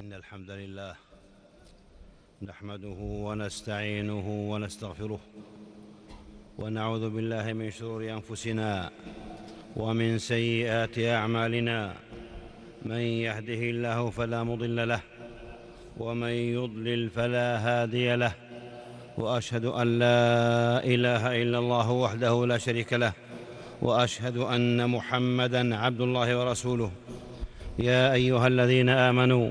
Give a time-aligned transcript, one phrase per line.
[0.00, 0.94] إن الحمد لله
[2.42, 5.20] نحمده ونستعينه ونستغفره
[6.58, 8.90] ونعوذ بالله من شرور أنفسنا
[9.76, 11.94] ومن سيئات أعمالنا.
[12.82, 15.00] من يهده الله فلا مضل له
[15.98, 18.32] ومن يضلل فلا هادي له
[19.18, 20.24] وأشهد أن لا
[20.84, 23.12] إله إلا الله وحده لا شريك له
[23.82, 26.90] وأشهد أن محمدا عبد الله ورسوله.
[27.78, 29.50] يا أيها الذين آمنوا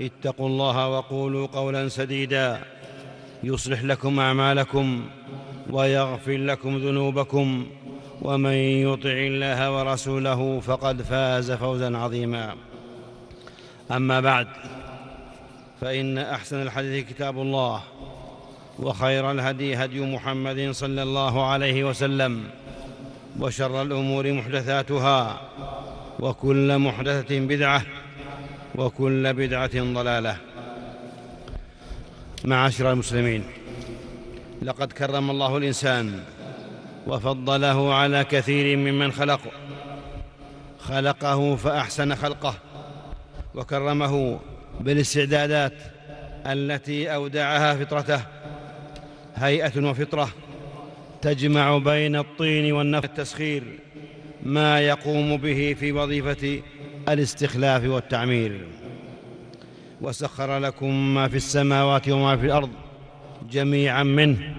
[0.00, 2.60] اتقوا الله وقولوا قولا سديدا.
[3.42, 5.06] يصلح لكم أعمالكم
[5.70, 7.66] ويغفر لكم ذنوبكم.
[8.22, 12.54] ومن يطع الله ورسوله فقد فاز فوزا عظيما.
[13.90, 14.46] أما بعد
[15.80, 17.82] فإن أحسن الحديث كتاب الله
[18.78, 22.44] وخير الهدي هدي محمد صلى الله عليه وسلم
[23.40, 25.40] وشر الأمور محدثاتها
[26.20, 27.82] وكل محدثة بدعة
[28.74, 30.36] وكل بدعة ضلالة
[32.44, 33.44] معاشر المسلمين.
[34.62, 36.20] لقد كرم الله الإنسان
[37.06, 39.40] وفضله على كثير ممن خلق
[40.78, 42.54] خلقه فأحسن خلقه
[43.54, 44.40] وكرمه
[44.80, 45.74] بالاستعدادات
[46.46, 48.20] التي أودعها فطرته.
[49.36, 50.28] هيئة وفطرة
[51.22, 53.62] تجمع بين الطين والنفس التسخير
[54.42, 56.60] ما يقوم به في وظيفة
[57.12, 58.66] الاستخلاف والتعمير.
[60.00, 62.70] وسخر لكم ما في السماوات وما في الأرض
[63.50, 64.54] جميعا منه.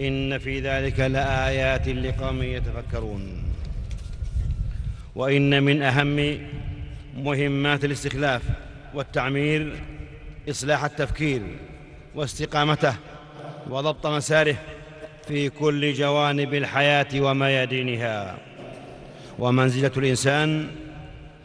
[0.00, 3.42] إن في ذلك لآيات لقوم يتفكرون.
[5.14, 6.38] وإن من أهم
[7.16, 8.42] مهمات الاستخلاف
[8.94, 9.72] والتعمير
[10.50, 11.42] إصلاح التفكير
[12.14, 12.94] واستقامته
[13.70, 14.56] وضبط مساره
[15.28, 18.38] في كل جوانب الحياة وميادينها.
[19.38, 20.66] ومنزلة الإنسان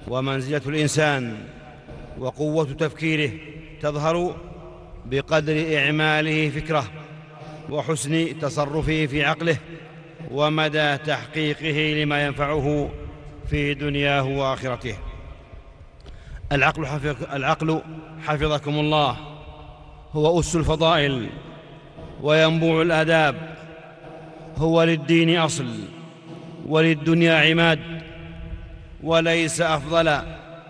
[0.08, 1.38] ومنزلة الإنسان
[2.20, 3.32] وقوة تفكيره
[3.82, 4.36] تظهر
[5.06, 6.86] بقدر إعماله فكره
[7.70, 9.58] وحسن تصرفه في عقله
[10.32, 12.90] ومدى تحقيقه لما ينفعه
[13.50, 14.96] في دنياه وآخرته.
[16.52, 17.82] العقل, حفظ العقل
[18.26, 19.18] حفظكم الله.
[20.14, 21.30] هو أس الفضائل
[22.22, 23.56] وينبوع الآداب.
[24.58, 25.68] هو للدين أصل
[26.68, 27.80] وللدنيا عماد.
[29.06, 30.22] وليس أفضل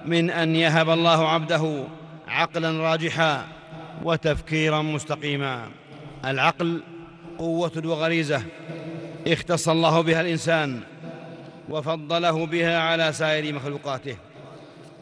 [0.06, 1.84] من أن يهب الله عبده
[2.28, 3.46] عقلا راجحا
[4.04, 5.68] وتفكيرا مستقيما.
[6.26, 6.82] العقل
[7.38, 8.44] قوة وغريزة
[9.28, 10.80] اختص الله بها الإنسان
[11.70, 14.18] وفضله بها على سائر مخلوقاته.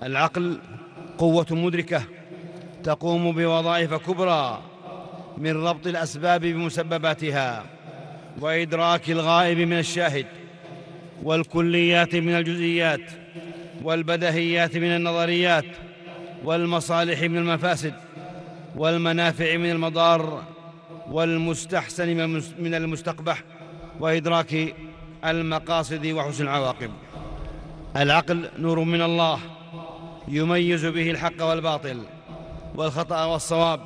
[0.04, 0.60] العقل
[1.18, 2.04] قوة مدركة
[2.84, 4.62] تقوم بوظائف كبرى
[5.38, 7.64] من ربط الأسباب بمسبباتها
[8.40, 10.26] وإدراك الغائب من الشاهد
[11.24, 13.23] والكليات من الجزئيات
[13.84, 15.66] والبدهيات من النظريات
[16.44, 17.94] والمصالح من المفاسد
[18.76, 20.44] والمنافع من المضار
[21.12, 22.18] والمستحسن
[22.60, 23.44] من المستقبح
[24.00, 24.76] وإدراك
[25.26, 26.92] المقاصد وحسن العواقب.
[27.96, 29.40] العقل نور من الله
[30.28, 32.04] يميز به الحق والباطل
[32.76, 33.82] والخطأ والصواب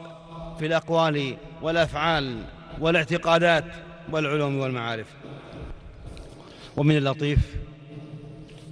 [0.60, 2.44] في الأقوال والأفعال
[2.80, 3.66] والاعتقادات
[4.12, 5.08] والعلوم والمعارف.
[6.78, 7.40] ومن اللطيف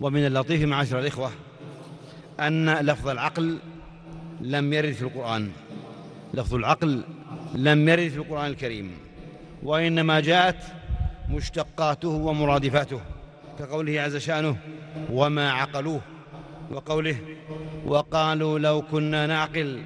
[0.02, 1.32] ومن اللطيف معاشر الإخوة
[2.40, 3.58] أن لفظ العقل
[4.42, 5.52] لم يرد في القرآن.
[6.34, 7.04] لفظ العقل
[7.56, 8.92] لم يرد في القرآن الكريم
[9.64, 10.58] وإنما جاءت
[11.30, 13.02] مشتقاته ومرادفاته
[13.60, 14.58] كقوله عز شأنه
[15.12, 16.02] وما عقلوه
[16.72, 17.18] وقوله
[17.86, 19.82] وقالوا لو كنا نعقل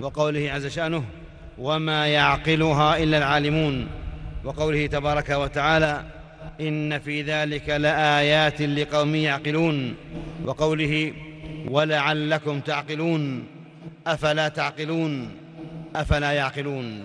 [0.00, 1.04] وقوله عز شأنه
[1.58, 3.88] وما يعقلها إلا العالمون
[4.44, 6.04] وقوله تبارك وتعالى
[6.60, 9.94] إن في ذلك لآيات لقوم يعقلون
[10.44, 11.12] وقوله
[11.68, 13.46] ولعلكم تعقلون
[14.06, 15.30] أفلا تعقلون
[15.96, 17.02] أفلا يعقلون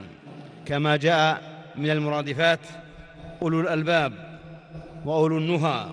[0.65, 1.41] كما جاء
[1.75, 2.59] من المرادفات
[3.41, 4.13] أولو الألباب
[5.05, 5.85] وأولو النهى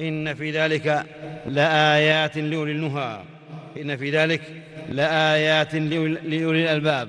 [0.00, 1.04] إن في ذلك
[1.46, 3.20] لآيات لأولي النهى
[3.80, 4.42] إن في ذلك
[4.88, 7.08] لآيات لأولي الألباب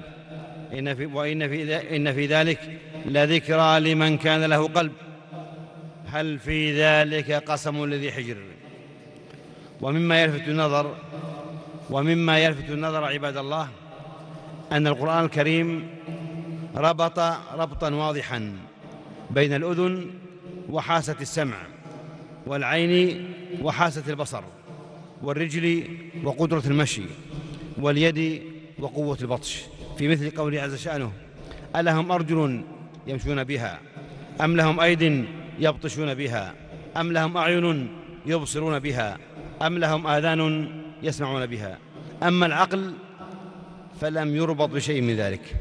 [0.73, 2.59] إن في وإن في إن في ذلك
[3.05, 4.91] لذكرى لمن كان له قلب
[6.11, 8.37] هل في ذلك قسم لذي حجر؟
[9.81, 10.95] ومما يلفت النظر
[11.89, 13.69] ومما يلفت النظر عباد الله
[14.71, 15.87] أن القرآن الكريم
[16.75, 17.19] ربط
[17.53, 18.53] ربطا واضحا
[19.31, 20.11] بين الأذن
[20.69, 21.57] وحاسة السمع
[22.47, 23.25] والعين
[23.61, 24.43] وحاسة البصر
[25.23, 25.83] والرجل
[26.23, 27.03] وقدرة المشي
[27.77, 28.41] واليد
[28.79, 29.63] وقوة البطش.
[29.97, 31.11] في مثل قوله عز شأنه
[31.75, 32.61] ألهم أرجل
[33.07, 33.79] يمشون بها
[34.41, 35.25] أم لهم أيد
[35.59, 36.53] يبطشون بها؟
[36.97, 37.89] أم لهم أعين
[38.25, 39.17] يبصرون بها؟
[39.61, 40.71] أم لهم آذان
[41.03, 41.77] يسمعون بها؟
[42.23, 42.93] أما العقل
[44.01, 45.55] فلم يربط بشيء من ذلك.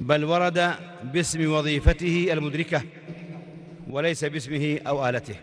[0.00, 2.82] بل ورد باسم وظيفته المدركة
[3.90, 5.34] وليس باسمه أو آلته.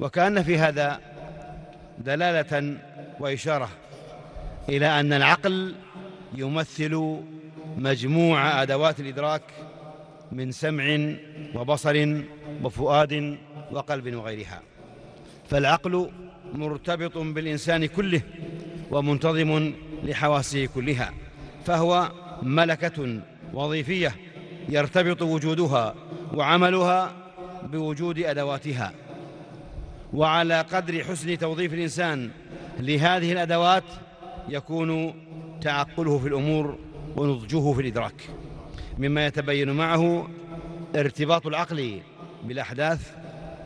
[0.00, 1.00] وكأن في هذا
[1.98, 2.76] دلالة
[3.20, 3.68] وإشارة
[4.68, 5.74] إلى أن العقل
[6.34, 7.20] يمثل
[7.76, 9.42] مجموع أدوات الإدراك
[10.32, 11.14] من سمع
[11.54, 12.22] وبصر
[12.62, 13.38] وفؤاد
[13.72, 14.62] وقلب وغيرها.
[15.50, 16.10] فالعقل
[16.54, 18.20] مرتبط بالإنسان كله
[18.90, 19.72] ومنتظم
[20.04, 21.12] لحواسه كلها
[21.64, 22.12] فهو
[22.42, 23.20] ملكة
[23.54, 24.14] وظيفية
[24.68, 25.94] يرتبط وجودها
[26.34, 27.12] وعملها
[27.72, 28.92] بوجود أدواتها.
[30.14, 32.30] وعلى قدر حسن توظيف الإنسان
[32.80, 33.84] لهذه الأدوات
[34.48, 35.14] يكون
[35.60, 36.78] تعقله في الأمور
[37.16, 38.22] ونضجه في الإدراك.
[38.98, 40.28] مما يتبين معه
[40.96, 42.00] ارتباط العقل
[42.44, 43.10] بالأحداث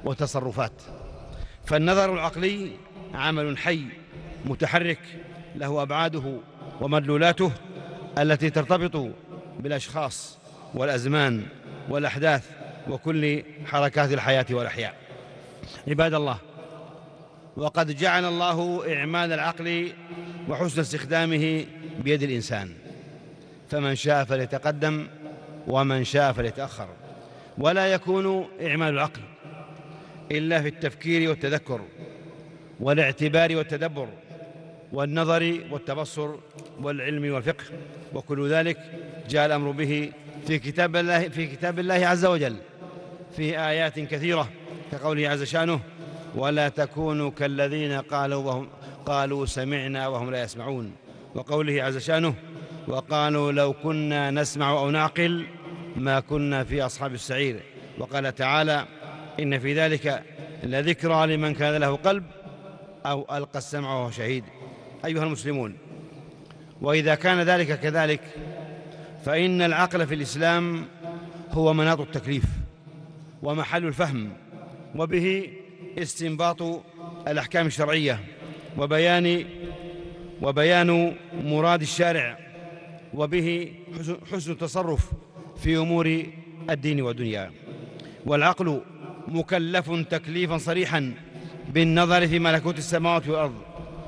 [0.04, 0.72] وتصرفات
[1.66, 2.70] فالنظر العقلي
[3.14, 3.84] عمل حي
[4.44, 4.98] متحرك
[5.56, 6.38] له أبعاده
[6.80, 7.52] ومدلولاته
[8.18, 9.14] التي ترتبط
[9.60, 10.38] بالأشخاص
[10.74, 11.42] والأزمان
[11.88, 12.50] والأحداث
[12.88, 14.94] وكل حركات الحياة والأحياء.
[15.88, 16.38] عباد الله
[17.56, 19.92] وقد جعل الله إعمال العقل
[20.48, 21.64] وحسن استخدامه
[21.98, 22.72] بيد الإنسان.
[23.70, 25.06] فمن شاء فليتقدم
[25.68, 26.88] ومن شاء فليتأخر.
[27.58, 29.20] ولا يكون إعمال العقل
[30.30, 31.80] إلا في التفكير والتذكر
[32.80, 34.08] والاعتبار والتدبر
[34.92, 36.34] والنظر والتبصر
[36.80, 37.64] والعلم والفقه.
[38.14, 38.78] وكل ذلك
[39.28, 40.12] جاء الأمر به
[40.46, 42.56] في كتاب الله في كتاب الله عز وجل
[43.36, 44.48] في آيات كثيرة
[44.92, 45.80] كقوله عز شأنه
[46.34, 48.68] ولا تكونوا كالذين قالوا وهم
[49.06, 50.92] قالوا سمعنا وهم لا يسمعون
[51.34, 52.34] وقوله عز شأنه
[52.88, 55.46] وقالوا لو كنا نسمع أو نعقل
[55.96, 57.60] ما كنا في أصحاب السعير.
[57.98, 58.86] وقال تعالى
[59.40, 60.22] إن في ذلك
[60.62, 62.24] لذكرى لمن كان له قلب
[63.06, 64.44] أو ألقى السمع وهو شهيد.
[65.04, 65.76] أيها المسلمون
[66.80, 68.20] وإذا كان ذلك كذلك
[69.24, 70.86] فإن العقل في الإسلام
[71.50, 72.44] هو مناط التكليف
[73.42, 74.32] ومحل الفهم
[74.96, 75.50] وبه
[75.98, 76.62] استنباط
[77.28, 78.20] الأحكام الشرعية
[78.78, 79.44] وبيان
[80.42, 82.38] وبيان مراد الشارع
[83.14, 83.72] وبه
[84.32, 85.12] حسن التصرف
[85.56, 86.26] في أمور
[86.70, 87.50] الدين والدنيا.
[88.26, 88.80] والعقل
[89.28, 91.14] مكلف تكليفا صريحا
[91.74, 93.54] بالنظر في ملكوت السماوات والأرض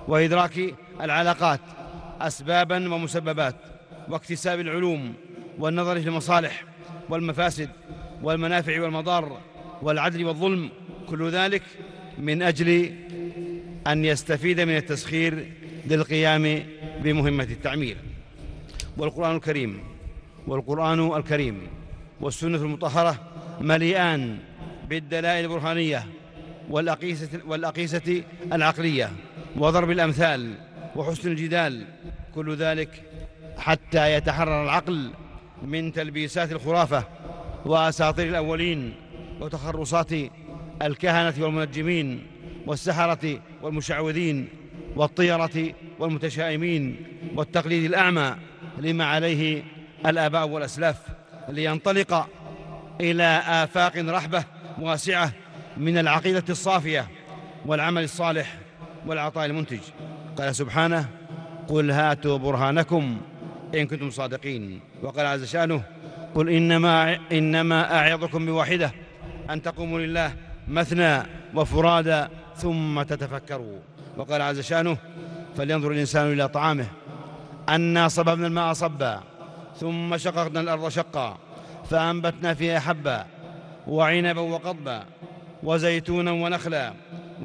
[0.09, 1.61] وإدراك العلاقات
[2.21, 3.57] أسبابا ومسببات
[4.09, 5.15] واكتساب العلوم
[5.59, 6.65] والنظر في المصالح
[7.09, 7.69] والمفاسد
[8.23, 9.41] والمنافع والمضار
[9.83, 10.71] والعدل والظلم
[11.09, 11.63] كل ذلك
[12.19, 12.93] من أجل
[13.87, 15.53] أن يستفيد من التسخير
[15.87, 16.63] للقيام
[17.03, 17.97] بمهمة التعمير.
[18.97, 19.81] والقرآن الكريم
[20.47, 21.61] والقرآن الكريم
[22.21, 23.17] والسنة المطهرة
[23.61, 24.39] مليئان
[24.89, 26.07] بالدلائل البرهانية
[26.71, 28.23] والأقيسة, والأقيسة
[28.53, 29.11] العقلية
[29.57, 30.55] وضرب الأمثال
[30.97, 31.87] وحسن الجدال
[32.35, 33.03] كل ذلك
[33.59, 35.11] حتى يتحرر العقل
[35.63, 37.05] من تلبيسات الخرافة
[37.67, 38.95] وأساطير الأولين
[39.41, 40.13] وتخرصات
[40.83, 42.27] الكهنة والمنجمين
[42.67, 44.49] والسحرة والمشعوذين
[44.97, 46.97] والطيرة والمتشائمين
[47.37, 48.37] والتقليد الأعمى
[48.79, 49.63] لما عليه
[50.07, 50.97] الآباء والأسلاف
[51.49, 52.27] لينطلق
[53.01, 54.45] إلى آفاق رحبة
[54.81, 55.33] واسعة
[55.77, 57.09] من العقيدة الصافية
[57.67, 58.59] والعمل الصالح
[59.07, 59.81] والعطاء المنتج.
[60.39, 61.09] قال سبحانه
[61.69, 63.21] قل هاتوا برهانكم
[63.75, 64.81] إن كنتم صادقين.
[65.03, 65.83] وقال عز شأنه
[66.35, 68.93] قل إنما, إنما أعظكم بواحدة
[69.51, 70.33] أن تقوموا لله
[70.69, 71.23] مثنى
[71.55, 72.27] وفرادى
[72.57, 73.79] ثم تتفكروا.
[74.17, 74.97] وقال عز شأنه
[75.57, 76.87] فلينظر الإنسان إلى طعامه
[77.69, 79.21] أنا صببنا الماء صبا
[79.77, 81.39] ثم شققنا الأرض شقا
[81.91, 83.27] فأنبتنا فيها حبا
[83.87, 85.05] وعنبا وقضبا
[85.63, 86.93] وزيتونا ونخلا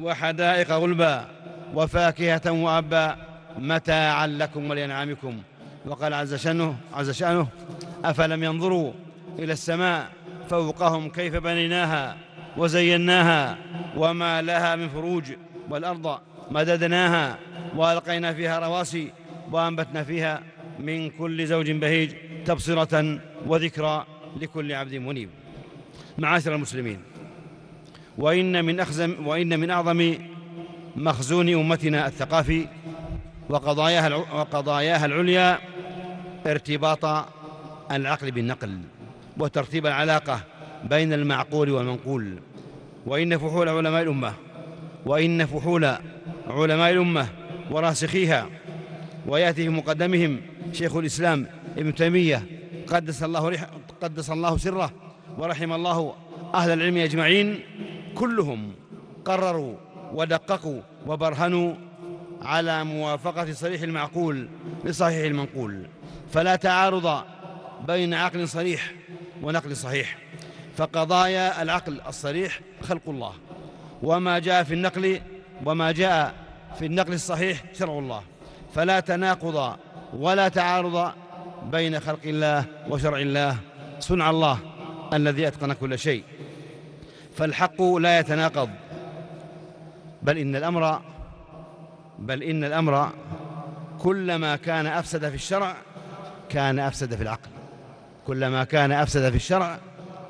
[0.01, 1.25] وحدائق غلبا
[1.73, 3.15] وفاكهة وأبا
[3.59, 5.37] متاعا لكم ولأنعامكم.
[5.85, 7.47] وقال عز شأنه, عز شأنه
[8.05, 8.91] أفلم ينظروا
[9.39, 10.09] إلى السماء
[10.49, 12.17] فوقهم كيف بنيناها
[12.57, 13.57] وزيناها
[13.97, 15.31] وما لها من فروج
[15.69, 16.19] والأرض
[16.51, 17.37] مددناها
[17.75, 19.11] وألقينا فيها رواسي
[19.51, 20.43] وأنبتنا فيها
[20.79, 22.11] من كل زوج بهيج
[22.45, 24.05] تبصرة وذكرى
[24.41, 25.29] لكل عبد منيب.
[26.17, 26.99] معاشر المسلمين
[28.17, 30.13] وإن من أخزم وإن من أعظم
[30.95, 32.67] مخزون أمتنا الثقافي
[33.49, 35.59] وقضاياها وقضاياها العليا
[36.47, 37.05] ارتباط
[37.91, 38.79] العقل بالنقل
[39.37, 40.41] وترتيب العلاقة
[40.83, 42.39] بين المعقول والمنقول.
[43.05, 44.33] وإن فحول علماء الأمة
[45.05, 45.95] وإن فحول
[46.47, 47.27] علماء الأمة
[47.71, 48.49] وراسخيها
[49.27, 50.41] ويأتي في مقدمهم
[50.73, 52.43] شيخ الإسلام ابن تيمية.
[52.87, 53.67] قدس الله,
[54.01, 54.91] قدس الله سره
[55.37, 56.15] ورحم الله
[56.53, 57.59] أهل العلم أجمعين.
[58.15, 58.71] كلهم
[59.25, 59.75] قرروا
[60.13, 61.73] ودققوا وبرهنوا
[62.41, 64.49] على موافقة صريح المعقول
[64.85, 65.87] لصحيح المنقول.
[66.33, 67.23] فلا تعارض
[67.87, 68.93] بين عقل صريح
[69.41, 70.17] ونقل صحيح.
[70.77, 73.33] فقضايا العقل الصريح خلق الله.
[74.03, 75.21] وما جاء في النقل
[75.65, 76.33] وما جاء
[76.79, 78.21] في النقل الصحيح شرع الله.
[78.75, 79.75] فلا تناقض
[80.13, 81.11] ولا تعارض
[81.63, 83.57] بين خلق الله وشرع الله.
[83.99, 84.59] صنع الله
[85.13, 86.23] الذي أتقن كل شيء.
[87.37, 88.69] فالحق لا يتناقض.
[90.21, 91.01] بل إن الأمر
[92.19, 93.11] بل إن الأمر
[93.99, 95.75] كلما كان أفسد في الشرع
[96.49, 97.49] كان أفسد في العقل.
[98.27, 99.77] كلما كان أفسد في الشرع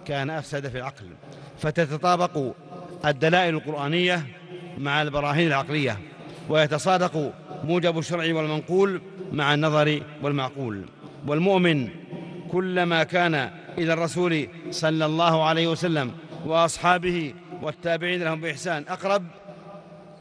[0.06, 1.10] كان أفسد في العقل.
[1.60, 2.54] فتتطابق
[3.06, 4.26] الدلائل القرآنية
[4.78, 5.98] مع البراهين العقلية.
[6.50, 9.02] ويتصادق موجب الشرع والمنقول
[9.32, 10.86] مع النظر والمعقول.
[11.28, 11.90] والمؤمن
[12.52, 16.12] كلما كان إلى الرسول صلى الله عليه وسلم
[16.46, 19.24] وأصحابه والتابعين لهم بإحسان أقرب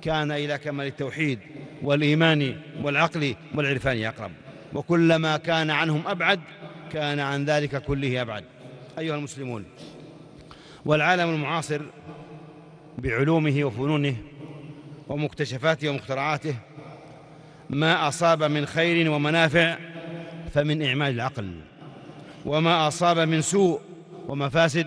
[0.02, 1.38] كان إلى كمال التوحيد
[1.82, 4.30] والإيمان والعقل والعرفان أقرب.
[4.74, 6.40] وكلما كان عنهم أبعد
[6.92, 8.44] كان عن ذلك كله أبعد.
[8.98, 9.64] أيها المسلمون
[10.84, 11.80] والعالم المعاصر
[12.98, 14.16] بعلومه وفنونه
[15.08, 16.54] ومكتشفاته ومخترعاته
[17.70, 19.76] ما أصاب من خير ومنافع
[20.54, 21.60] فمن إعمال العقل
[22.44, 23.80] وما أصاب من سوء
[24.28, 24.86] ومفاسد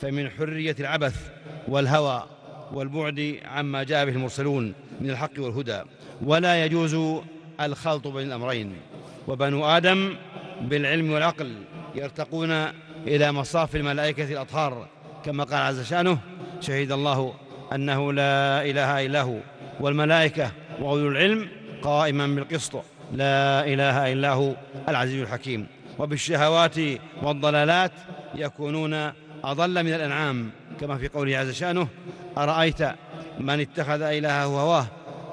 [0.00, 1.30] فمن حرية العبث
[1.68, 2.24] والهوى
[2.72, 5.80] والبعد عما جاء به المرسلون من الحق والهدى.
[6.22, 7.20] ولا يجوز
[7.60, 8.72] الخلط بين الأمرين.
[9.28, 10.14] وبنو آدم
[10.60, 11.54] بالعلم والعقل
[11.94, 12.50] يرتقون
[13.06, 14.88] إلى مصاف الملائكة الأطهار
[15.24, 16.18] كما قال عز شأنه
[16.60, 17.34] شهد الله
[17.74, 19.36] أنه لا إله إلا هو
[19.80, 20.50] والملائكة
[20.80, 21.48] وأولو العلم
[21.82, 22.74] قائما بالقسط
[23.12, 24.54] لا إله إلا هو
[24.88, 25.66] العزيز الحكيم.
[25.98, 26.76] وبالشهوات
[27.22, 27.92] والضلالات
[28.34, 28.94] يكونون
[29.44, 30.50] أضل من الأنعام
[30.80, 31.88] كما في قوله عز شأنه
[32.38, 32.82] أرأيت
[33.40, 34.86] من اتخذ إلهه هواه؟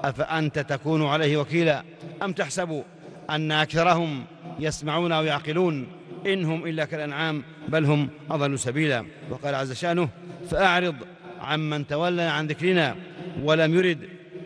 [0.03, 1.83] أفأنت تكون عليه وكيلا؟
[2.24, 2.83] أم تحسب
[3.29, 4.25] أن أكثرهم
[4.60, 5.88] يسمعون أو يعقلون؟
[6.25, 9.05] إنهم إلا كالأنعام بل هم أضل سبيلا.
[9.29, 10.10] وقال عز شأنه
[10.50, 10.95] فأعرض
[11.41, 12.95] عمن تولى عن ذكرنا
[13.43, 14.00] ولم يرد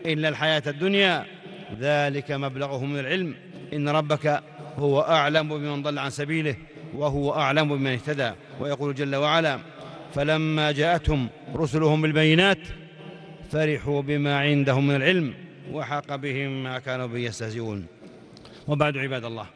[0.06, 1.24] إلا الحياة الدنيا.
[1.80, 3.34] ذلك مبلغه من العلم.
[3.72, 4.42] إن ربك
[4.76, 6.56] هو أعلم بمن ضل عن سبيله
[6.94, 8.32] وهو أعلم بمن اهتدى.
[8.60, 9.58] ويقول جل وعلا
[10.14, 12.58] فلما جاءتهم رسلهم بالبينات
[13.52, 15.34] فرحوا بما عندهم من العلم
[15.72, 17.86] وحق بهم ما كانوا به يستهزئون.
[18.68, 19.46] وبعد عباد الله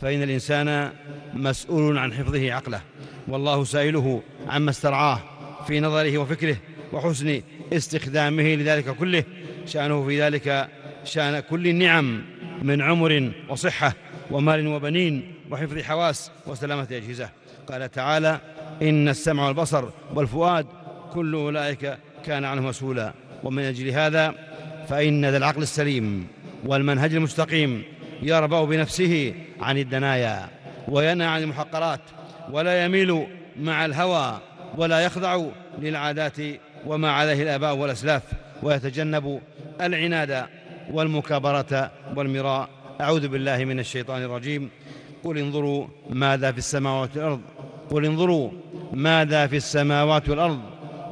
[0.00, 0.92] فإن الإنسان
[1.34, 2.80] مسؤول عن حفظه عقله
[3.28, 5.20] والله سائله عما استرعاه.
[5.66, 6.56] في نظره وفكره
[6.92, 7.40] وحسن
[7.72, 9.24] استخدامه لذلك كله.
[9.66, 10.68] شأنه في ذلك
[11.04, 12.24] شأن كل النعم
[12.62, 13.94] من عمر وصحة
[14.30, 17.30] ومال وبنين وحفظ حواس وسلامة أجهزة.
[17.68, 18.40] قال تعالى
[18.82, 20.66] إن السمع والبصر والفؤاد
[21.12, 23.12] كل أولئك كان عنه مسؤولا.
[23.44, 24.34] ومن أجل هذا
[24.88, 26.26] فإن ذا العقل السليم
[26.64, 27.82] والمنهج المستقيم
[28.22, 30.48] يربأ بنفسه عن الدنايا
[30.88, 32.00] وينهى عن المحقرات
[32.50, 33.26] ولا يميل
[33.60, 34.40] مع الهوى
[34.76, 35.46] ولا يخضع
[35.78, 36.36] للعادات
[36.86, 38.22] وما عليه الآباء والأسلاف
[38.62, 39.40] ويتجنب
[39.80, 40.46] العناد
[40.90, 42.68] والمكابرة والمراء.
[43.00, 44.70] أعوذ بالله من الشيطان الرجيم.
[45.24, 47.40] قل انظروا ماذا في السماوات والأرض
[47.90, 48.50] قل انظروا
[48.92, 50.60] ماذا في السماوات والأرض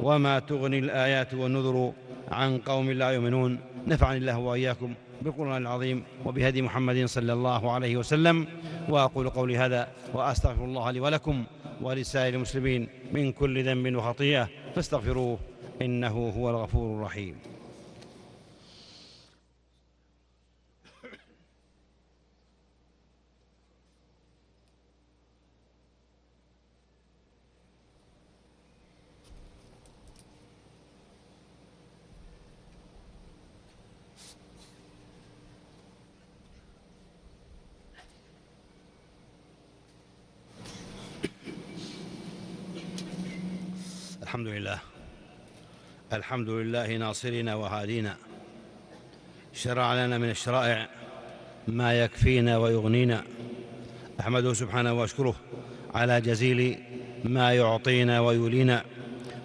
[0.01, 1.93] وما تغني الآيات والنذر
[2.31, 3.59] عن قوم لا يؤمنون.
[3.87, 8.47] نفعني الله وإياكم بالقرآن العظيم وبهدي محمد صلى الله عليه وسلم.
[8.89, 11.43] وأقول قولي هذا وأستغفر الله لي ولكم.
[11.81, 15.39] ولسائر المسلمين من كل ذنب وخطيئة فاستغفروه
[15.81, 17.35] إنه هو الغفور الرحيم.
[44.35, 44.79] الحمد لله.
[46.13, 48.15] الحمد لله ناصرنا وهادينا.
[49.53, 50.87] شرع لنا من الشرائع
[51.67, 53.23] ما يكفينا ويغنينا.
[54.19, 55.35] أحمده سبحانه وأشكره
[55.93, 56.77] على جزيل
[57.23, 58.83] ما يعطينا ويولينا.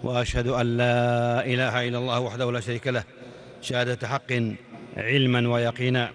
[0.03, 3.03] وأشهد أن لا إله إلا الله وحده لا شريك له.
[3.61, 4.31] شهادة حق
[4.97, 6.11] علما ويقينا.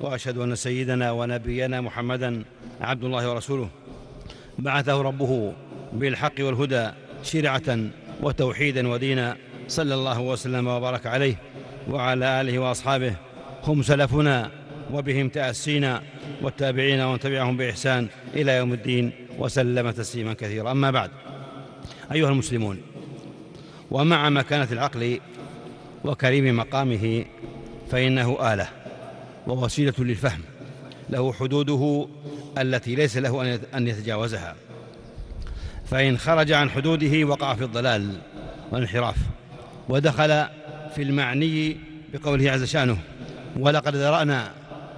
[0.00, 2.44] وأشهد أن سيدنا ونبينا محمدا
[2.80, 3.68] عبد الله ورسوله.
[4.58, 5.52] بعثه ربه
[5.92, 6.90] بالحق والهدى.
[7.22, 7.78] شرعة
[8.22, 9.36] وتوحيدا ودينا.
[9.68, 11.36] صلى الله وسلم وبارك عليه
[11.90, 13.14] وعلى آله وأصحابه.
[13.64, 14.50] هم سلفنا
[14.92, 16.02] وبهم تأسينا
[16.42, 20.70] والتابعين ومن تبعهم بإحسان إلى يوم الدين وسلم تسليما كثيرا.
[20.70, 21.10] أما بعد
[22.12, 22.82] أيها المسلمون
[23.90, 25.20] ومع مكانة العقل
[26.04, 27.24] وكريم مقامه
[27.90, 28.68] فإنه آلة
[29.46, 30.40] ووسيلة للفهم
[31.10, 32.08] له حدوده
[32.58, 34.56] التي ليس له أن يتجاوزها.
[35.86, 38.10] فإن خرج عن حدوده وقع في الضلال
[38.72, 39.16] والانحراف
[39.88, 40.44] ودخل
[40.94, 41.76] في المعني
[42.12, 42.98] بقوله عز شأنه
[43.56, 44.50] ولقد ذرأنا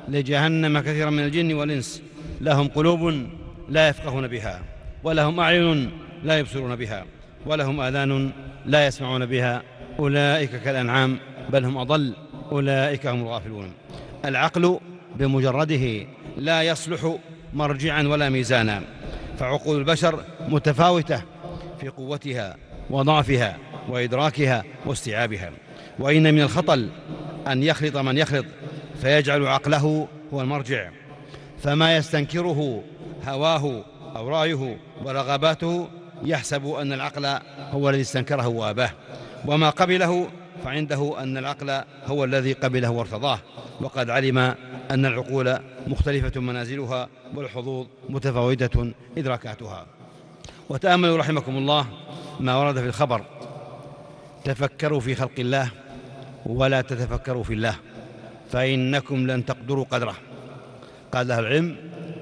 [0.09, 2.03] لجهنم كثيرا من الجن والإنس
[2.41, 3.27] لهم قلوب
[3.69, 4.61] لا يفقهون بها
[5.05, 5.91] ولهم أعين
[6.25, 7.05] لا يبصرون بها
[7.47, 8.31] ولهم آذان
[8.67, 9.63] لا يسمعون بها
[9.99, 11.19] أولئك كالأنعام
[11.51, 12.15] بل هم أضل
[12.53, 13.73] أولئك هم الغافلون.
[14.25, 14.81] العقل
[15.17, 17.17] بمجرده لا يصلح
[17.55, 18.83] مرجعا ولا ميزانا.
[19.39, 21.23] فعقول البشر متفاوتة
[21.81, 22.57] في قوتها
[22.91, 23.57] وضعفها
[23.89, 25.51] وإدراكها واستيعابها.
[25.99, 26.91] وإن من الخطل
[27.47, 28.47] أن يخلط من يخلط
[29.03, 30.91] فيجعل عقله هو المرجع.
[31.63, 32.83] فما يستنكره
[33.27, 33.85] هواه
[34.17, 35.89] أو رأيه ورغباته
[36.25, 37.27] يحسب أن العقل
[37.71, 38.91] هو الذي استنكره واباه.
[39.47, 40.29] وما قبله
[40.65, 43.39] فعنده أن العقل هو الذي قبله وارتضاه
[43.81, 44.39] وقد علم
[44.91, 49.87] أن العقول مختلفة منازلها والحظوظ متفاوتة ادراكاتها
[50.69, 51.87] وتأملوا رحمكم الله
[52.41, 53.25] ما ورد في الخبر.
[54.45, 55.71] تفكروا في خلق الله
[56.47, 57.75] ولا تتفكروا في الله
[58.53, 60.15] فإنكم لن تقدروا قدره.
[61.13, 61.77] قال أهل العلم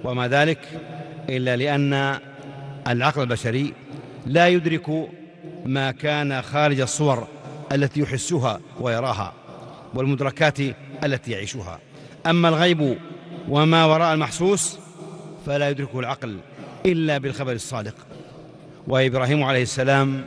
[0.04, 0.58] وما ذلك
[1.28, 2.18] إلا لأن
[2.88, 3.74] العقل البشري
[4.26, 5.08] لا يدرك
[5.64, 7.28] ما كان خارج الصور
[7.72, 9.32] التي يحسها ويراها
[9.94, 10.58] والمدركات
[11.04, 11.78] التي يعيشها.
[12.26, 12.98] أما الغيب
[13.48, 14.78] وما وراء المحسوس
[15.46, 16.38] فلا يدركه العقل
[16.86, 17.94] إلا بالخبر الصادق.
[18.88, 20.24] وإبراهيم عليه السلام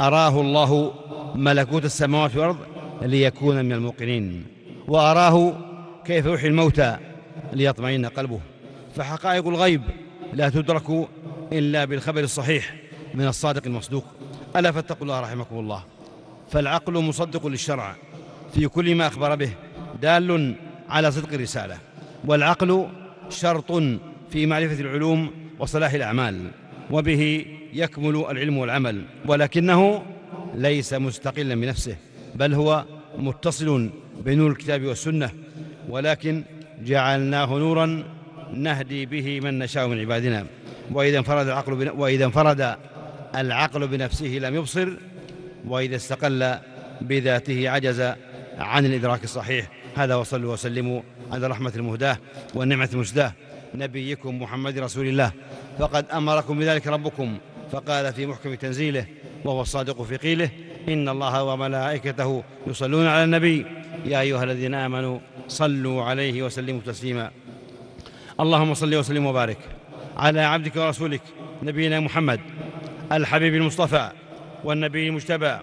[0.00, 0.94] أراه الله
[1.34, 2.58] ملكوت السماوات والأرض
[3.02, 4.46] ليكون من الموقنين
[4.88, 5.52] وأراه
[6.04, 6.96] كيف يحيي الموتى
[7.52, 8.40] ليطمئن قلبه.
[8.96, 9.82] فحقائق الغيب
[10.32, 11.08] لا تدرك
[11.52, 12.74] إلا بالخبر الصحيح
[13.14, 14.04] من الصادق المصدوق.
[14.56, 15.93] ألا فاتقوا الله رحمكم الله.
[16.54, 17.96] فالعقل مصدق للشرع
[18.54, 19.50] في كل ما أخبر به
[20.02, 20.54] دال
[20.88, 21.78] على صدق الرسالة.
[22.24, 22.86] والعقل
[23.28, 23.72] شرط
[24.30, 26.50] في معرفة العلوم وصلاح الأعمال
[26.90, 30.02] وبه يكمل العلم والعمل ولكنه
[30.54, 31.96] ليس مستقلا بنفسه
[32.34, 32.84] بل هو
[33.18, 33.90] متصل
[34.24, 35.30] بنور الكتاب والسنة.
[35.88, 36.44] ولكن
[36.82, 38.04] جعلناه نورا
[38.52, 40.46] نهدي به من نشاء من عبادنا.
[40.92, 42.76] وإذا انفرد العقل وإذا انفرد
[43.36, 44.88] العقل بنفسه لم يبصر
[45.68, 46.54] وإذا استقل
[47.00, 48.00] بذاته عجز
[48.58, 49.70] عن الإدراك الصحيح.
[49.96, 52.18] هذا وصلوا وسلموا على رحمة المهداة
[52.54, 53.32] والنعمة المسداة
[53.74, 55.32] نبيكم محمد رسول الله.
[55.78, 57.38] فقد أمركم بذلك ربكم
[57.72, 59.06] فقال في محكم تنزيله
[59.44, 60.50] وهو الصادق في قيله
[60.88, 63.66] إن الله وملائكته يصلون على النبي.
[64.04, 67.30] يا أيها الذين آمنوا صلوا عليه وسلموا تسليما.
[68.40, 69.58] اللهم صل وسلم وبارك
[70.16, 71.20] على عبدك ورسولك
[71.62, 72.40] نبينا محمد
[73.12, 74.10] الحبيب المصطفى
[74.64, 75.56] والنبي المجتبى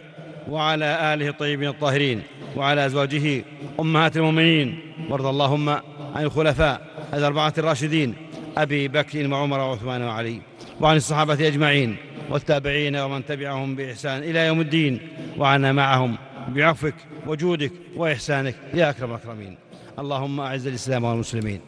[0.50, 2.22] وعلى آله الطيبين الطاهرين
[2.56, 3.44] وعلى أزواجه
[3.80, 4.80] أمهات المؤمنين.
[5.10, 5.70] وارض اللهم
[6.16, 6.82] عن الخلفاء
[7.14, 8.16] الأربعة الراشدين
[8.58, 10.42] أبي بكر وعمر وعثمان وعلي
[10.82, 11.96] وعن الصحابة أجمعين
[12.30, 15.00] والتابعين ومن تبعهم بإحسان إلى يوم الدين.
[15.38, 16.94] وعنا معهم بعفوك
[17.28, 19.58] وجودك وإحسانك يا أكرم الأكرمين.
[20.00, 21.60] اللهم أعز الإسلام والمسلمين.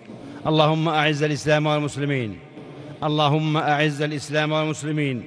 [0.47, 2.37] اللهم أعز الإسلام والمسلمين.
[3.03, 5.23] اللهم أعز الإسلام والمسلمين.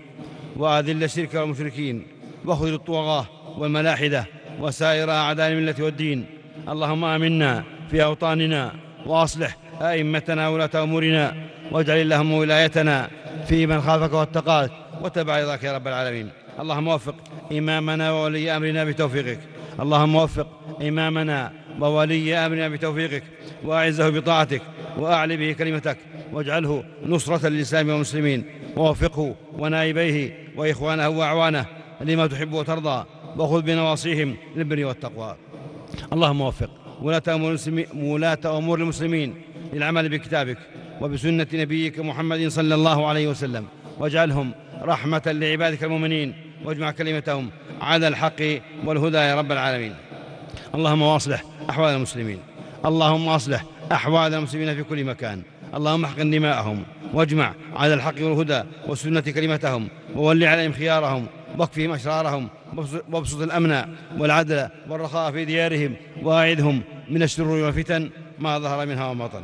[0.57, 2.07] وأذل الشرك والمشركين
[2.45, 3.27] واخذل الطغاة
[3.59, 4.27] والملاحدة
[4.61, 6.27] وسائر أعداء الملة والدين.
[6.69, 8.73] اللهم آمنا في أوطاننا
[9.07, 11.35] وأصلح أئمتنا ولاة أمورنا
[11.73, 13.11] واجعل اللهم ولايتنا
[13.49, 14.71] في من خافك واتقاك
[15.03, 16.29] واتبع رضاك يا رب العالمين.
[16.61, 17.15] اللهم وفق
[17.53, 19.41] إمامنا وولي أمرنا بتوفيقك.
[19.81, 20.49] اللهم وفق
[20.83, 23.23] إمامنا وولي أمرنا بتوفيقك.
[23.65, 24.63] وأعزه بطاعتك
[24.99, 25.99] وأعلي به كلمتك.
[26.33, 28.45] واجعله نصرة للإسلام والمسلمين.
[28.77, 31.67] ووفقه ونائبيه وإخوانه وأعوانه
[32.01, 33.05] لما تحب وترضى
[33.37, 35.37] وخذ بنواصيهم للبر والتقوى.
[36.13, 36.71] اللهم وفق.
[37.03, 37.57] ولاة أمور,
[37.97, 39.35] ولاة أمور المسلمين
[39.73, 40.59] للعمل بكتابك
[41.01, 43.67] وبسنة نبيك محمد صلى الله عليه وسلم.
[43.99, 46.35] واجعلهم رحمة لعبادك المؤمنين.
[46.65, 48.43] واجمع كلمتهم على الحق
[48.85, 49.95] والهدى يا رب العالمين.
[50.75, 52.39] اللهم واصلح أحوال المسلمين.
[52.87, 55.43] اللهم أصلح أحوال المسلمين في كل مكان.
[55.75, 56.83] اللهم احقن دماءهم
[57.15, 61.27] واجمع على الحق والهدى والسنة كلمتهم وول عليهم خيارهم
[61.59, 62.49] واكفهم أشرارهم
[63.13, 63.85] وابسط الأمن
[64.19, 69.43] والعدل والرخاء في ديارهم وأعذهم من الشرور والفتن ما ظهر منها وما بطن.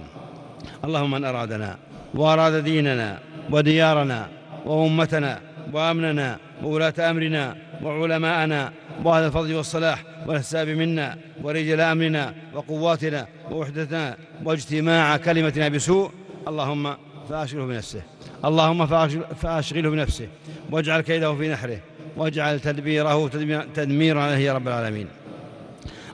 [0.85, 1.79] اللهم من أرادنا
[2.15, 3.19] وأراد ديننا
[3.51, 4.29] وديارنا
[4.67, 5.41] وأمتنا
[5.73, 8.73] وأمننا وولاة أمرنا وعلماءنا
[9.05, 16.11] وأهل الفضل والصلاح والحساب منا ورجال أمرنا وقواتنا ووحدتنا واجتماع كلمتنا بسوء
[16.49, 16.97] اللهم
[17.29, 18.03] فأشغله بنفسه.
[18.45, 18.87] اللهم
[19.43, 20.29] فأشغله بنفسه.
[20.71, 21.79] واجعل كيده في نحره.
[22.17, 23.29] واجعل تدبيره
[23.75, 25.09] تدميرا عليه يا رب العالمين.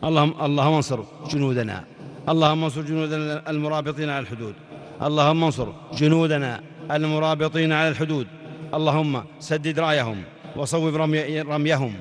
[0.04, 1.84] اللهم اللهم انصر جنودنا.
[2.28, 4.54] اللهم انصر جنودنا المرابطين على الحدود.
[5.02, 6.60] اللهم انصر جنودنا
[6.90, 8.26] المرابطين على الحدود.
[8.74, 10.22] اللهم سدد رأيهم
[10.56, 11.94] وصوب رمي رميهم.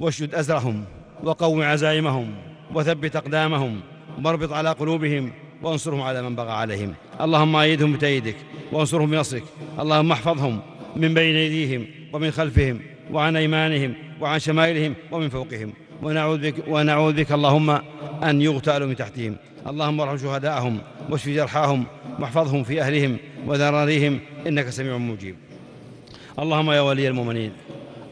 [0.00, 0.84] واشدد أزرهم.
[1.22, 2.34] وقو عزائمهم
[2.74, 3.80] وثبت أقدامهم
[4.24, 6.94] واربط على قلوبهم وانصرهم على من بغى عليهم.
[7.20, 8.36] اللهم أيدهم بتأييدك
[8.72, 9.42] وانصرهم بنصرك.
[9.80, 10.60] اللهم احفظهم
[10.96, 12.80] من بين أيديهم ومن خلفهم
[13.12, 15.72] وعن أيمانهم وعن شمائلهم ومن فوقهم.
[16.02, 17.70] ونعوذ بك, ونعوذ بك اللهم
[18.22, 19.36] أن يغتالوا من تحتهم.
[19.66, 20.78] اللهم ارحم شهداءهم
[21.10, 21.84] واشف جرحاهم
[22.20, 25.36] واحفظهم في أهلهم وذراريهم إنك سميع مجيب.
[26.38, 27.52] اللهم يا ولي المؤمنين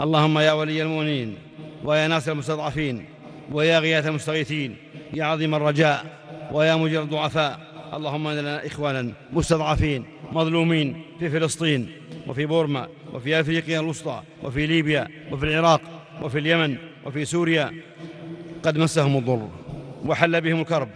[0.01, 1.46] اللهم يا ولي المؤمنين
[1.87, 3.05] ويا ناصر المستضعفين
[3.53, 4.77] ويا غياث المستغيثين
[5.15, 6.05] يا عظيم الرجاء
[6.53, 7.61] ويا مجير الضعفاء
[7.95, 11.91] اللهم ان لنا إخوانا مستضعفين مظلومين في فلسطين
[12.27, 15.81] وفي بورما وفي أفريقيا الوسطى وفي ليبيا وفي العراق
[16.23, 17.73] وفي اليمن وفي سوريا
[18.63, 19.49] قد مسهم الضر
[20.05, 20.89] وحل بهم الكرب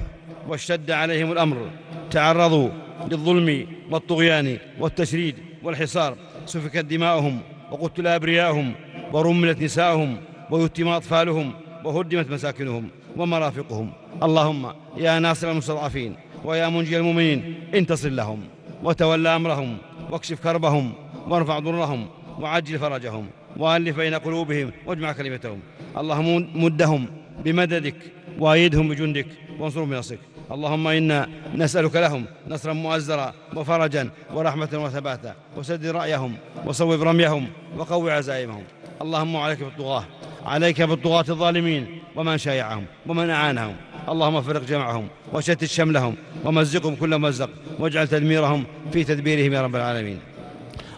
[0.49, 1.71] واشتد عليهم الأمر
[2.11, 2.69] تعرضوا
[3.11, 8.75] للظلم والطغيان والتشريد والحصار سفكت دماؤهم وقتل أبرياءهم
[9.13, 10.17] ورملت نساؤهم
[10.51, 11.53] ويتم أطفالهم
[11.85, 13.93] وهدمت مساكنهم ومرافقهم.
[14.23, 18.41] اللهم يا ناصر المستضعفين ويا منجي المؤمنين انتصر لهم
[18.85, 19.77] وتولى أمرهم
[20.11, 20.93] واكشف كربهم
[21.29, 22.07] وارفع ضرهم
[22.41, 25.61] وعجل فرجهم وألف بين قلوبهم واجمع كلمتهم.
[25.99, 27.07] اللهم مدهم
[27.45, 27.95] بمددك
[28.39, 29.27] وأيدهم بجندك
[29.59, 30.19] وانصرهم بنصرك.
[30.53, 35.35] اللهم إنا نسألك لهم نصرا مؤزرا وفرجا ورحمة وثباتا.
[35.57, 36.37] وسد رأيهم
[36.67, 38.65] وصوب رميهم وقوي عزائمهم.
[39.03, 40.05] اللهم عليك بالطغاة.
[40.45, 43.77] عليك بالطغاة الظالمين ومن شايعهم ومن أعانهم.
[44.09, 50.19] اللهم فرق جمعهم وشتت شملهم ومزقهم كل مزق واجعل تدميرهم في تدبيرهم يا رب العالمين.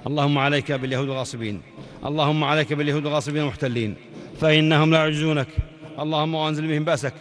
[0.07, 1.61] اللهم عليك باليهود الغاصبين
[2.07, 3.95] اللهم عليك باليهود الغاصبين المحتلين
[4.41, 5.47] فإنهم لا يعجزونك
[5.99, 7.15] اللهم وانزل بهم بأسك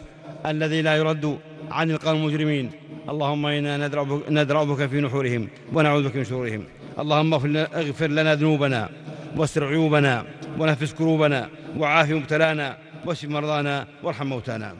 [0.45, 1.39] الذي لا يرد
[1.71, 2.71] عن القوم المجرمين.
[3.09, 3.89] اللهم إنا
[4.29, 6.63] ندرأ بك في نحورهم ونعوذ بك من شرورهم.
[6.99, 8.89] اللهم اغفر لنا ذنوبنا
[9.37, 10.25] واستر عيوبنا
[10.59, 14.75] ونفس كروبنا وعاف مبتلانا واشف مرضانا وارحم موتانا.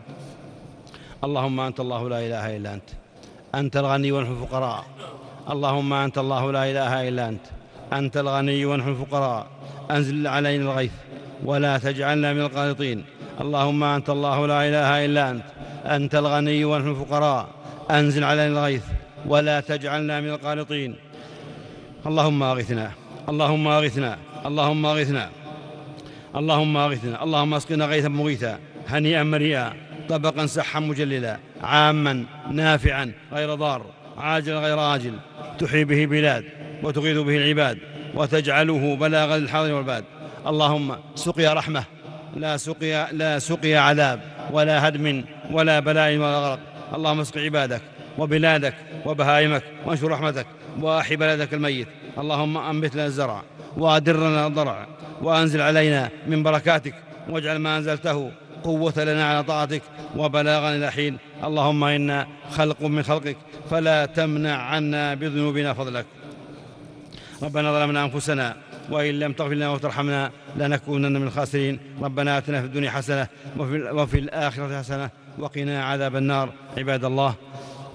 [1.23, 2.89] اللهم أنت الله لا إله إلا أنت.
[3.55, 4.85] أنت الغني ونحن الفقراء.
[5.49, 7.45] اللهم أنت الله لا إله إلا أنت.
[7.93, 9.47] أنت الغني ونحن الفقراء.
[9.91, 10.91] أنزل علينا الغيث
[11.45, 13.03] ولا تجعلنا من القانطين.
[13.41, 15.43] اللهم أنت الله لا إله إلا أنت.
[15.85, 17.47] أنت الغني ونحن الفقراء.
[17.91, 18.83] أنزل علينا الغيث
[19.25, 20.95] ولا تجعلنا من القانطين.
[22.05, 22.91] اللهم أغثنا
[23.29, 25.29] اللهم أغثنا اللهم أغثنا.
[26.35, 29.73] اللهم أغثنا اللهم اسقنا غيثا مغيثا هنيئا مريئا
[30.09, 33.85] طبقا سحا مجللا عاما نافعا غير ضار
[34.17, 35.13] عاجلا غير آجل
[35.59, 36.45] تحيي به بلاد
[36.83, 37.77] وتغيث به العباد
[38.15, 40.03] وتجعله بلاغا للحاضر والباد.
[40.47, 41.83] اللهم سقيا رحمة
[42.35, 44.19] لا سقيا لا سقيا عذاب
[44.51, 46.59] ولا هدم ولا بلاء ولا غرق.
[46.95, 47.81] اللهم اسق عبادك
[48.17, 48.73] وبلادك
[49.05, 50.45] وبهائمك وانشر رحمتك
[50.79, 51.87] وأحي بلدك الميت.
[52.17, 53.43] اللهم أنبت لنا الزرع
[53.77, 54.87] وادر لنا الضرع
[55.21, 56.95] وأنزل علينا من بركاتك
[57.29, 58.31] واجعل ما أنزلته
[58.63, 59.81] قوة لنا على طاعتك
[60.17, 61.17] وبلاغا إلى حين.
[61.43, 63.37] اللهم إنا خلق من خلقك
[63.69, 66.05] فلا تمنع عنا بذنوبنا فضلك.
[67.43, 68.55] ربنا ظلمنا أنفسنا
[68.89, 71.79] وإن لم تغفر لنا وترحمنا لنكونن من الخاسرين.
[72.01, 76.49] ربنا آتنا في الدنيا حسنة وفي, وفي الآخرة حسنة وقنا عذاب النار.
[76.77, 77.35] عباد الله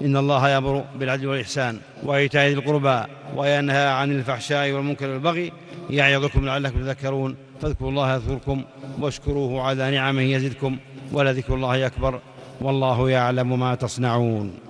[0.03, 3.03] إن الله يأمر بالعدل والإحسان وإيتاء ذي القربى
[3.37, 5.53] وينهى عن الفحشاء والمنكر والبغي
[5.91, 8.63] يعظكم لعلكم تذكرون فاذكروا الله يذكركم
[9.01, 10.77] واشكروه على نعمه يزدكم
[11.13, 12.21] ولذكر الله أكبر
[12.61, 14.66] والله يعلم ما تصنعون.